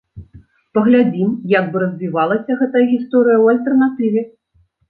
Паглядзім, 0.77 1.29
як 1.59 1.69
бы 1.75 1.83
развівалася 1.83 2.57
гэтая 2.63 2.85
гісторыя 2.95 3.37
ў 3.39 3.45
альтэрнатыве. 3.55 4.29